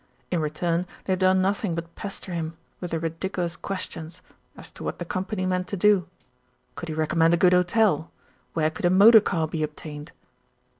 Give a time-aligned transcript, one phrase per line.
[0.31, 4.23] In return they had done nothing but pester him with their ridiculous questions
[4.57, 6.07] as to what the Com pany meant to do.
[6.73, 8.09] Could he recommend a good hotel?
[8.53, 10.11] Where could a motor car be obtained?